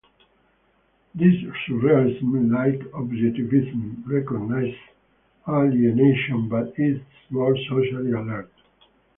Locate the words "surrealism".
1.67-2.49